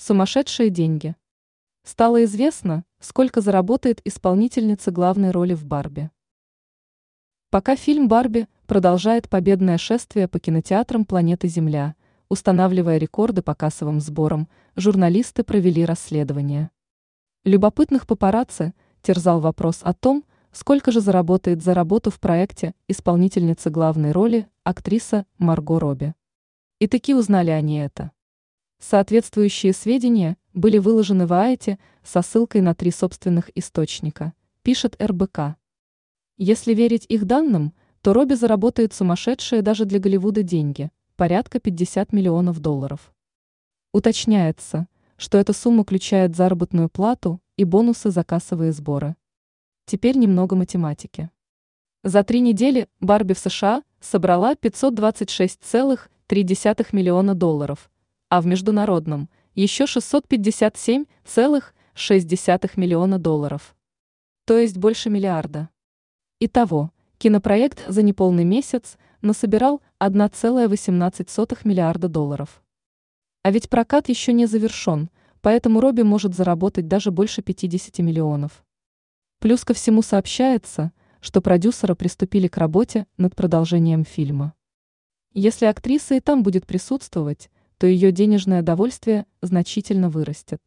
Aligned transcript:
Сумасшедшие 0.00 0.70
деньги. 0.70 1.16
Стало 1.82 2.22
известно, 2.22 2.84
сколько 3.00 3.40
заработает 3.40 4.00
исполнительница 4.06 4.92
главной 4.92 5.32
роли 5.32 5.54
в 5.54 5.64
«Барби». 5.64 6.12
Пока 7.50 7.74
фильм 7.74 8.06
«Барби» 8.06 8.46
продолжает 8.68 9.28
победное 9.28 9.76
шествие 9.76 10.28
по 10.28 10.38
кинотеатрам 10.38 11.04
планеты 11.04 11.48
Земля, 11.48 11.96
устанавливая 12.28 12.98
рекорды 12.98 13.42
по 13.42 13.56
кассовым 13.56 14.00
сборам, 14.00 14.48
журналисты 14.76 15.42
провели 15.42 15.84
расследование. 15.84 16.70
Любопытных 17.44 18.06
папарацци 18.06 18.74
терзал 19.02 19.40
вопрос 19.40 19.80
о 19.82 19.94
том, 19.94 20.24
сколько 20.52 20.92
же 20.92 21.00
заработает 21.00 21.60
за 21.60 21.74
работу 21.74 22.12
в 22.12 22.20
проекте 22.20 22.72
исполнительница 22.86 23.68
главной 23.68 24.12
роли, 24.12 24.46
актриса 24.62 25.26
Марго 25.38 25.80
Робби. 25.80 26.14
И 26.78 26.86
таки 26.86 27.14
узнали 27.14 27.50
они 27.50 27.80
это. 27.80 28.12
Соответствующие 28.80 29.72
сведения 29.72 30.36
были 30.54 30.78
выложены 30.78 31.26
в 31.26 31.32
АЭТе 31.32 31.80
со 32.04 32.22
ссылкой 32.22 32.60
на 32.60 32.76
три 32.76 32.92
собственных 32.92 33.50
источника, 33.56 34.34
пишет 34.62 34.96
РБК. 35.02 35.56
Если 36.36 36.74
верить 36.74 37.04
их 37.08 37.24
данным, 37.24 37.74
то 38.02 38.12
Робби 38.12 38.34
заработает 38.34 38.94
сумасшедшие 38.94 39.62
даже 39.62 39.84
для 39.84 39.98
Голливуда 39.98 40.44
деньги, 40.44 40.92
порядка 41.16 41.58
50 41.58 42.12
миллионов 42.12 42.60
долларов. 42.60 43.12
Уточняется, 43.92 44.86
что 45.16 45.38
эта 45.38 45.52
сумма 45.52 45.82
включает 45.82 46.36
заработную 46.36 46.88
плату 46.88 47.40
и 47.56 47.64
бонусы 47.64 48.12
за 48.12 48.22
кассовые 48.22 48.70
сборы. 48.70 49.16
Теперь 49.86 50.16
немного 50.16 50.54
математики. 50.54 51.30
За 52.04 52.22
три 52.22 52.38
недели 52.38 52.86
Барби 53.00 53.32
в 53.32 53.40
США 53.40 53.82
собрала 54.00 54.54
526,3 54.54 56.86
миллиона 56.92 57.34
долларов– 57.34 57.90
а 58.28 58.40
в 58.40 58.46
международном 58.46 59.28
еще 59.54 59.84
657,6 59.84 62.70
миллиона 62.76 63.18
долларов. 63.18 63.76
То 64.44 64.58
есть 64.58 64.78
больше 64.78 65.10
миллиарда. 65.10 65.68
Итого, 66.40 66.92
кинопроект 67.18 67.84
за 67.88 68.02
неполный 68.02 68.44
месяц 68.44 68.96
насобирал 69.20 69.82
1,18 70.00 71.58
миллиарда 71.64 72.08
долларов. 72.08 72.62
А 73.42 73.50
ведь 73.50 73.68
прокат 73.68 74.08
еще 74.08 74.32
не 74.32 74.46
завершен, 74.46 75.10
поэтому 75.40 75.80
Робби 75.80 76.02
может 76.02 76.34
заработать 76.34 76.86
даже 76.86 77.10
больше 77.10 77.42
50 77.42 77.98
миллионов. 77.98 78.64
Плюс 79.40 79.64
ко 79.64 79.74
всему 79.74 80.02
сообщается, 80.02 80.92
что 81.20 81.40
продюсеры 81.40 81.94
приступили 81.94 82.48
к 82.48 82.56
работе 82.56 83.06
над 83.16 83.34
продолжением 83.34 84.04
фильма. 84.04 84.54
Если 85.34 85.66
актриса 85.66 86.14
и 86.14 86.20
там 86.20 86.42
будет 86.42 86.66
присутствовать, 86.66 87.50
то 87.78 87.86
ее 87.86 88.12
денежное 88.12 88.62
довольствие 88.62 89.26
значительно 89.40 90.10
вырастет. 90.10 90.60